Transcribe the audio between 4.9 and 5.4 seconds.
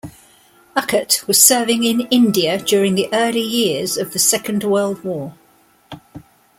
War.